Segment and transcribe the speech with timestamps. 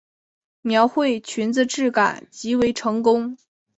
[0.63, 3.37] 描绘裙子质感极为成功